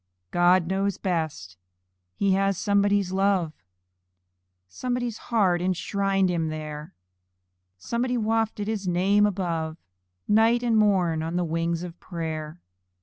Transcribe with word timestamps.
God 0.31 0.65
knows 0.65 0.97
best! 0.97 1.57
He 2.15 2.31
has 2.31 2.57
somebody's 2.57 3.11
love; 3.11 3.53
Somebody's 4.67 5.19
heart 5.29 5.61
enshrined 5.61 6.27
him 6.27 6.47
there 6.49 6.95
Somebody 7.77 8.17
wafted 8.17 8.67
his 8.67 8.87
name 8.87 9.27
above, 9.27 9.77
Night 10.27 10.63
and 10.63 10.75
morn, 10.75 11.21
on 11.21 11.35
the 11.35 11.45
wings 11.45 11.83
of 11.83 11.99
prayer. 11.99 12.59